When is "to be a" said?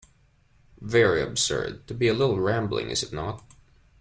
1.85-2.13